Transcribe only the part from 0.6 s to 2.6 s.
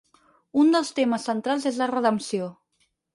Un dels temes centrals és la redempció.